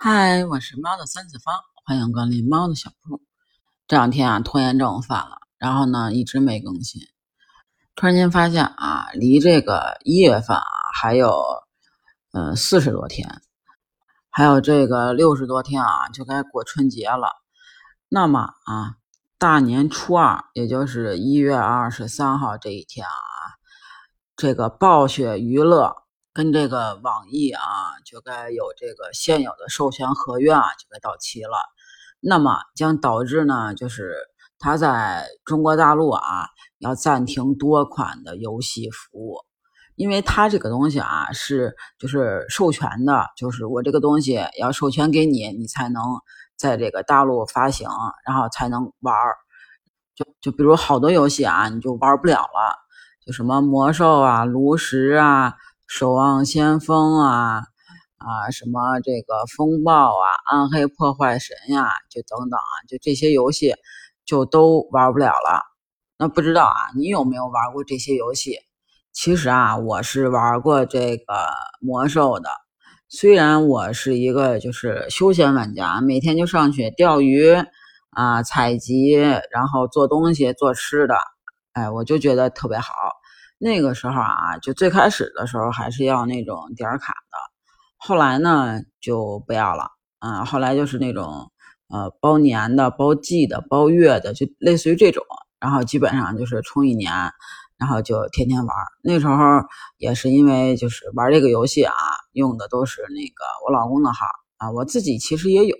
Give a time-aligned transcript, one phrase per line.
[0.00, 3.20] 嗨，我是猫的三次方，欢迎光临猫的小铺。
[3.88, 7.02] 这两天啊，拖延症犯了，然后呢，一直没更新。
[7.96, 10.64] 突然间发现啊，离这个一月份啊，
[10.94, 11.42] 还有
[12.30, 13.42] 嗯四十多天，
[14.30, 17.32] 还有这个六十多天啊，就该过春节了。
[18.08, 18.94] 那么啊，
[19.36, 23.58] 大年初二，也就是一月二十三号这一天啊，
[24.36, 26.04] 这个暴雪娱乐。
[26.38, 27.60] 跟这个网易啊，
[28.04, 31.58] 就该有这个现有的授权合约啊，就该到期了。
[32.20, 34.14] 那么将导致呢，就是
[34.56, 36.46] 它在中国大陆啊，
[36.78, 39.38] 要暂停多款的游戏服务，
[39.96, 46.00] 因为它这个东西啊是就是授权的，就是我这个东西要授权给你，你才能
[46.56, 47.90] 在这个大陆发行，
[48.24, 49.34] 然后才能玩儿。
[50.14, 52.76] 就就比如好多游戏啊，你就玩不了了，
[53.26, 55.56] 就什么魔兽啊、炉石啊。
[55.88, 57.62] 守望先锋啊
[58.18, 63.74] 啊，什么这个风暴啊，暗黑破坏神呀，就等等啊，就这些游戏
[64.26, 65.62] 就都玩不了了。
[66.18, 68.58] 那不知道啊，你有没有玩过这些游戏？
[69.14, 71.24] 其实啊，我是玩过这个
[71.80, 72.50] 魔兽的。
[73.08, 77.56] 虽然我是一个就是休闲玩家，每天就上去钓鱼
[78.10, 81.16] 啊、采集，然后做东西、做吃的，
[81.72, 82.92] 哎，我就觉得特别好。
[83.58, 87.38] 那个时候啊，就最开始的时候还是要那种点卡的，
[87.96, 90.44] 后来呢就不要了啊。
[90.44, 91.50] 后来就是那种
[91.88, 95.24] 呃包年的、包季的、包月的，就类似于这种。
[95.60, 97.12] 然后基本上就是充一年，
[97.78, 98.76] 然后就天天玩。
[99.02, 99.34] 那时候
[99.96, 101.92] 也是因为就是玩这个游戏啊，
[102.30, 104.24] 用的都是那个我老公的号
[104.58, 105.76] 啊，我自己其实也有，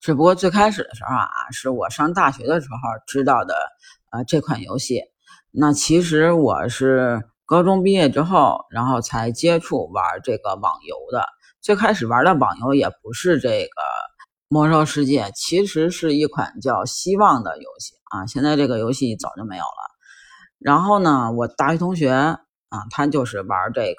[0.00, 2.76] 只不过最开始的时候啊，是我上大学的时候
[3.06, 3.54] 知道的
[4.12, 5.02] 呃这款游戏。
[5.54, 11.22] 那其实我是高中毕业之后，然后才接触玩这个网游的。
[11.60, 13.56] 最开始玩的网游也不是这个
[14.48, 18.24] 《魔兽世界》，其实是一款叫《希望》的游戏啊。
[18.24, 19.92] 现在这个游戏早就没有了。
[20.58, 22.38] 然后呢，我大学同学啊，
[22.90, 23.88] 他就是玩这个《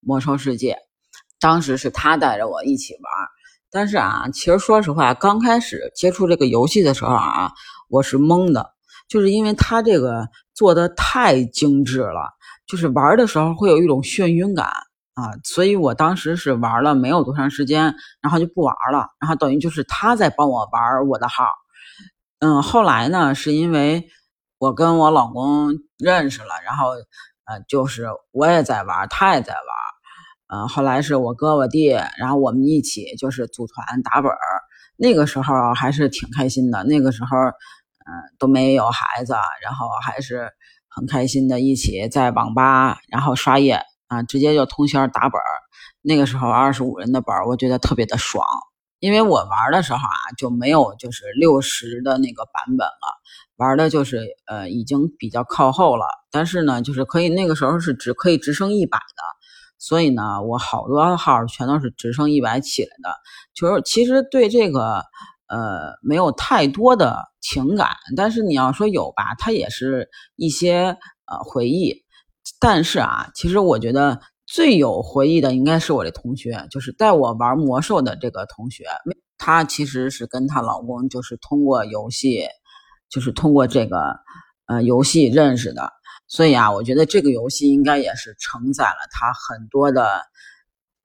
[0.00, 0.72] 魔兽世界》，
[1.38, 3.02] 当时是他带着我一起玩。
[3.70, 7.52] 但是啊，其实说实话，刚开始接触这个游戏的时候啊，
[7.88, 8.72] 我是懵的。
[9.08, 12.30] 就是因为它这个做的太精致了，
[12.66, 14.66] 就是玩的时候会有一种眩晕感
[15.14, 21.44] 啊，所以我当时是玩了没有多长时间，然后就不玩了，然后等于就是他在帮我玩我的号，
[22.40, 24.08] 嗯，后来呢是因为
[24.58, 26.90] 我跟我老公认识了，然后
[27.46, 34.38] 呃就是我也在玩，他也在玩，嗯，后来是我哥我弟，然后我们一起就是组团打本儿，
[34.96, 37.28] 那个时候还是挺开心的，那个时候。
[38.04, 40.50] 嗯，都没有孩子，然后还是
[40.88, 45.44] 很开心的，一起在网吧，然后刷夜啊，直接就通宵打本儿。
[46.02, 48.44] 那个时候二十五人的本儿，我觉得特别的爽，
[48.98, 53.20] 因为我玩的时候啊，就没有就是六十的那个版本了，
[53.56, 56.04] 玩的就是呃已经比较靠后了。
[56.30, 59.22] 但是呢，就是可以那个时候是只可以直升一百的，
[59.78, 63.16] 所以呢，我好多号全都是直升一百起来的。
[63.54, 65.04] 就是其实对这个。
[65.52, 70.96] 呃，没有太多的情感，但是你要说有吧，它也是一些
[71.26, 71.94] 呃回忆。
[72.58, 78.86] 但是啊，其实我觉得最有回忆的应该是我的同学，就是带我玩魔兽的这个同学。
[79.36, 82.46] 她其实是跟她老公就是通过游戏，
[83.10, 83.98] 就是通过这个
[84.68, 85.92] 呃游戏认识的。
[86.28, 90.22] 所以啊，我觉得这个游戏应该也是承载了她很多的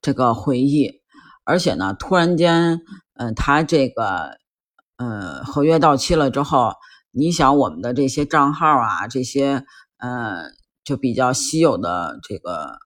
[0.02, 1.02] 这个回忆。
[1.44, 2.80] 而且呢，突然间。
[3.17, 4.38] 嗯，他这个，
[4.97, 6.73] 嗯，合约到期了之后，
[7.11, 9.66] 你想我们的这些账号啊，这些，
[9.97, 12.77] 嗯，就比较稀有的这个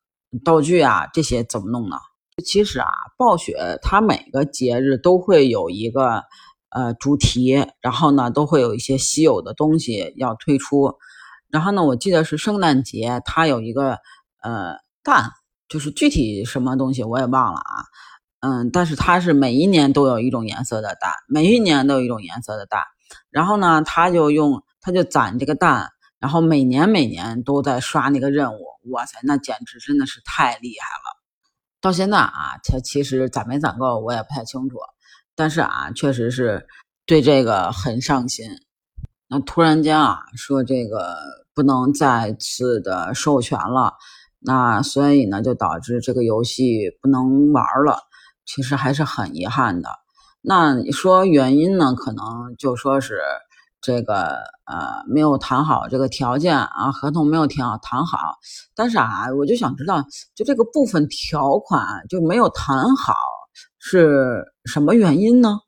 [0.44, 1.98] 道具啊，这些怎么弄呢？
[2.46, 2.88] 其实啊，
[3.18, 6.24] 暴雪它每个节日都会有一个
[6.70, 10.96] 呃主题，然后呢，都会有一些稀有的东西要推出。
[11.50, 13.98] 然后呢，我记得是圣诞节，它有一个
[14.42, 15.32] 呃蛋，
[15.68, 17.84] 就是具体什么东西我也忘了啊。
[18.42, 22.84] 嗯，但是它是每一年都有一种颜色的蛋，每一年都有一种颜色的蛋。
[23.30, 25.90] 然后呢，他就用他就攒这个蛋，
[26.20, 28.66] 然后每年每年都在刷那个任务。
[28.92, 31.22] 哇塞，那简直真的是太厉害了！
[31.80, 34.78] 到现在啊，他其实攒没攒够我也不太清楚，
[35.36, 36.66] 但是啊，确实是
[37.06, 38.50] 对这个很上心。
[39.28, 41.16] 那突然间啊，说这个
[41.54, 43.94] 不能再次的授权了，
[44.40, 48.00] 那所以呢，就导致这个游戏不能玩了。
[48.46, 49.90] 其实还是很遗憾的。
[50.42, 51.94] 那你说原因呢？
[51.94, 53.22] 可能就说是
[53.80, 58.18] 这个呃没有谈好这个条件啊，合同没有谈好谈好。
[58.76, 60.04] 但是啊，我就想知道，
[60.34, 63.16] 就这个部分条款就没有谈好，
[63.78, 65.60] 是什么原因呢？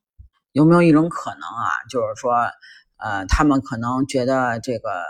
[0.54, 2.34] 有没有一种可能啊，就是说，
[2.98, 5.04] 呃，他们可能觉得这个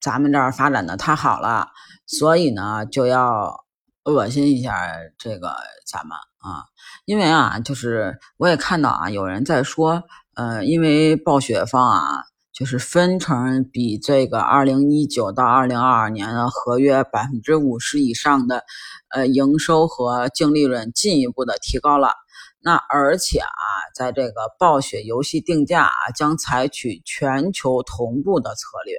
[0.00, 1.68] 咱们这儿发展的太好了，
[2.06, 3.64] 所以呢，就要
[4.04, 4.88] 恶心一下
[5.18, 5.56] 这个
[5.86, 6.66] 咱们啊？
[7.04, 10.02] 因为啊，就是我也看到啊，有人在说，
[10.34, 12.24] 呃，因为暴雪方啊。
[12.54, 18.62] 就是分成比这个二零一九到二零二二年的合约百分之五十以上的，
[19.08, 22.12] 呃，营收和净利润进一步的提高了。
[22.60, 23.48] 那而且啊，
[23.94, 28.96] 在这个暴雪游戏定价啊，将采取全球同步的策略。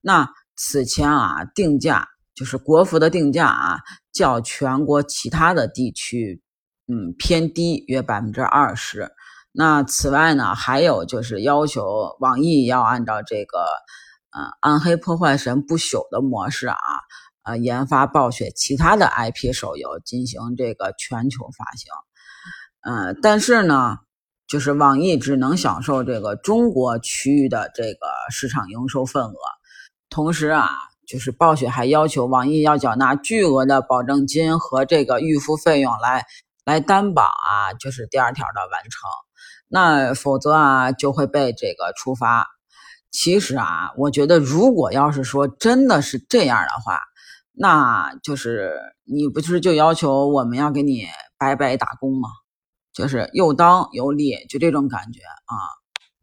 [0.00, 3.78] 那此前啊，定价就是国服的定价啊，
[4.12, 6.42] 较全国其他的地区，
[6.88, 9.10] 嗯，偏低约百分之二十。
[9.52, 13.58] 那此外呢，还有就是要求网易要按照这个，
[14.30, 16.76] 呃，《暗黑破坏神不朽》的模式啊，
[17.44, 21.90] 呃，研发暴雪其他的 IP 手游进行这个全球发行。
[22.82, 23.96] 嗯，但是呢，
[24.46, 29.34] 就是网易只能享受这个中国区域的这个市场营收份额。
[30.10, 30.68] 同时啊，
[31.06, 36.26] 就是暴雪还要求网易要缴纳巨额的保证金和这个预付费用来
[36.66, 39.08] 来担保啊，就是第二条的完成。
[39.68, 42.48] 那否则啊，就会被这个处罚。
[43.12, 47.00] 其实啊，我觉得如果要是说真的是这样的话，
[47.52, 51.06] 那就是你不是就要求我们要给你
[51.38, 52.28] 白白打工吗？
[52.92, 55.54] 就是又当又立，就这种感觉啊。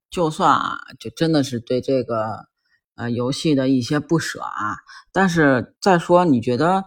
[0.09, 2.47] 就算啊，就真的是对这个
[2.95, 4.75] 呃游戏的一些不舍啊，
[5.13, 6.83] 但是再说，你觉得？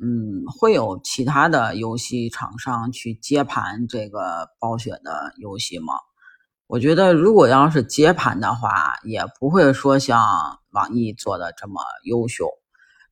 [0.00, 5.94] 嗯，会有其他的游戏厂商去接盘这个暴雪的游戏吗？
[6.68, 12.48] 我觉得，如果要是接盘的话，也不会说像网易做的这么优秀，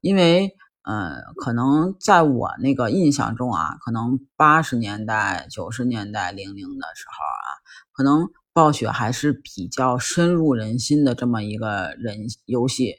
[0.00, 7.46] 因为，嗯，可能在我那个印象中啊，可能八十年代、九十年代、零零的时候啊，
[7.90, 12.94] 可能暴雪还是比较深入人心的这么一个人游戏，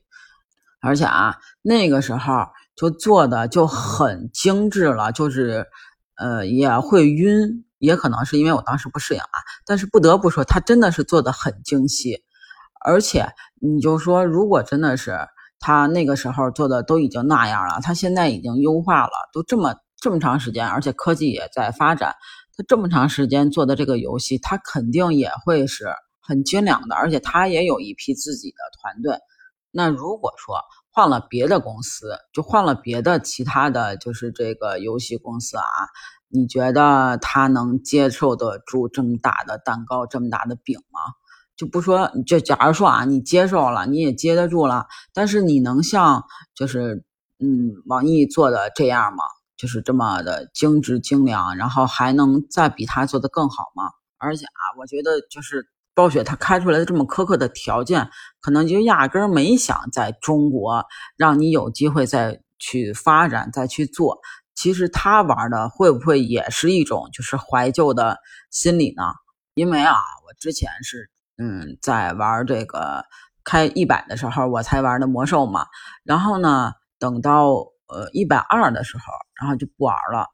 [0.82, 2.48] 而且啊，那个时候。
[2.78, 5.66] 就做的就很精致了，就是，
[6.16, 9.28] 呃，也会晕，也可能是因为我当时不适应啊。
[9.66, 12.24] 但是不得不说，他真的是做的很精细，
[12.86, 13.26] 而且
[13.60, 15.18] 你就说，如果真的是
[15.60, 22.14] 他那个时候做的都已经那样了，他现在已经优化了，都这么这么长时间，而且科技也在发展，
[22.56, 25.88] 他这么长时间做的这个游戏，他肯定也会是
[26.22, 29.18] 很精良的，而且他也有一批自己的团队。
[29.72, 30.60] 那如果说，
[30.98, 35.64] 换了别的公司，就换了别的其他的就是这个游戏公司啊，
[36.28, 41.00] 你觉得他能接受得住这么大的蛋糕，这么大的饼吗？
[41.56, 46.24] 就不说，就假如说啊，你接受了，你也接得住了，但是你能像
[46.56, 47.06] 就是
[47.38, 49.24] 嗯网易做的这样吗？
[49.56, 53.84] 就是这么的精致精良，然后还能再比他做的更好吗？
[54.18, 55.70] 而且啊，我觉得就是。
[55.98, 58.08] 暴雪他开出来的这么苛刻的条件，
[58.40, 60.86] 可能就压根儿没想在中国
[61.16, 64.20] 让你有机会再去发展、再去做。
[64.54, 68.20] 其实他玩的会不会也是一种就是怀旧的
[68.52, 69.06] 心理呢？
[69.56, 69.96] 因为啊，
[70.28, 71.10] 我之前是
[71.40, 73.04] 嗯在玩这个
[73.44, 75.66] 开一百的时候我才玩的魔兽嘛，
[76.04, 77.48] 然后呢等到
[77.88, 79.04] 呃一百二的时候，
[79.42, 80.28] 然后就不玩了。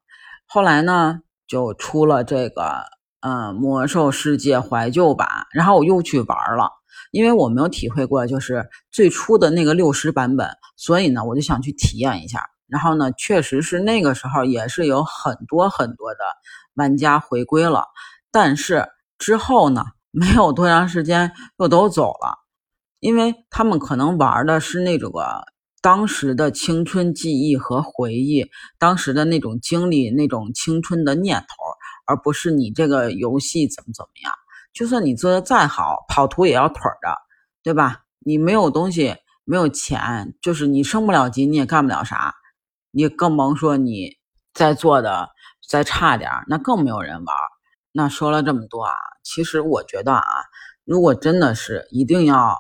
[0.46, 2.84] 后来呢就出了这个。
[3.26, 6.70] 嗯，魔兽世界怀旧版，然后我又去玩了，
[7.12, 12.42] 因为我没有体会过就是最初的那个六十版本，所以呢，我就想去体验一下。
[12.68, 16.20] 然后呢，确实是那个时候也是有很多很多的
[16.74, 17.86] 玩家回归了，
[18.30, 18.86] 但是
[19.18, 22.40] 之后呢，没有多长时间又都走了，
[23.00, 25.46] 因为他们可能玩的是那种个
[25.82, 31.46] 当时的青春记忆和回忆，当时的那种经历，那种青春的念头。
[32.06, 34.34] 而不是你这个游戏怎么怎么样，
[34.74, 37.16] 就算你做的再好，跑图也要腿儿的，
[37.64, 38.02] 对吧？
[38.20, 42.34] 你没有东西，没有钱，就是你升不了级，你也干不了啥，
[42.92, 44.18] 你更甭说你
[44.54, 45.30] 再做的
[45.68, 47.36] 再差点，那更没有人玩。
[47.92, 48.94] 那说了这么多啊，
[49.24, 50.24] 其实我觉得啊，
[50.86, 52.58] 如果真的是一定要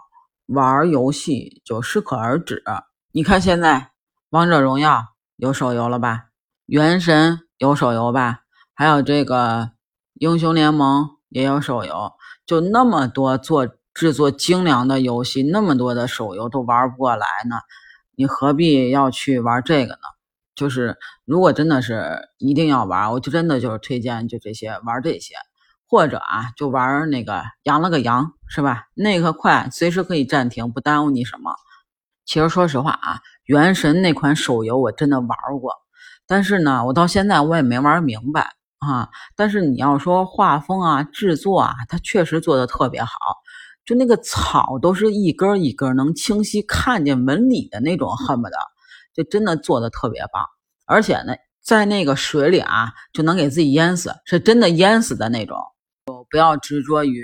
[0.47, 2.63] 玩游戏，就适可而止。
[3.11, 3.91] 你看现在
[4.29, 5.03] 王者荣耀
[5.37, 6.25] 有手游了吧？
[6.65, 8.42] 原神有手游吧？
[8.75, 9.71] 还有这个
[10.13, 12.13] 英雄联盟也有手游，
[12.45, 17.57] 就那么多做制作精良的游戏，那么多的手游都玩不过来呢，
[18.15, 19.99] 你何必要去玩这个呢？
[20.55, 25.35] 就是如果真的是一定要玩，我就真的就是推荐就这些玩这些，
[25.87, 28.85] 或者啊就玩那个羊了个羊是吧？
[28.95, 31.55] 那个快，随时可以暂停，不耽误你什么。
[32.25, 35.73] 其实说实话啊，原神那款手游我真的玩过，
[36.27, 38.53] 但是呢，我到现在我也没玩明白。
[38.85, 39.09] 啊。
[39.35, 43.11] 但是你要说画风啊、制作啊，它确实做的特别好，
[43.85, 48.57] 就那个草都是一根一根能清晰看见纹理的那种，恨不得
[49.13, 50.45] 就真的做的特别棒。
[50.85, 55.57] 而且呢，在那个水里啊，就能给自己淹死，是真的淹死的那种。
[56.07, 57.23] 就不要执着于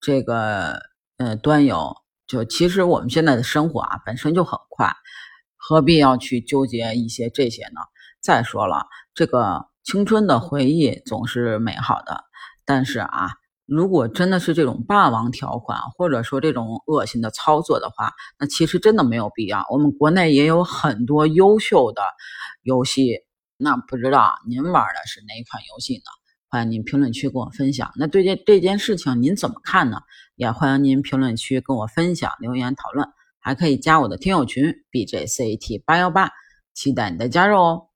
[0.00, 0.78] 这个
[1.16, 4.92] 呃端游，就其实我们现在的生活啊本身就很快，
[5.56, 7.80] 何必要去纠结一些这些呢？
[8.20, 12.24] 再说了，这个青春的回忆总是美好的，
[12.64, 13.30] 但是啊，
[13.66, 19.64] 如果真的是这种霸王条款，或者说这种恶心的操作的话，那其实真的没有必要。
[19.70, 22.02] 我们国内也有很多优秀的
[22.62, 23.20] 游戏，
[23.56, 26.02] 那不知道您玩的是哪款游戏呢？
[26.48, 27.92] 欢迎您评论区跟我分享。
[27.96, 29.98] 那对这这件事情您怎么看呢？
[30.36, 33.08] 也欢迎您评论区跟我分享留言讨论，
[33.38, 36.30] 还可以加我的听友群 B J C A T 八幺八，
[36.74, 37.89] 期待你的加入哦。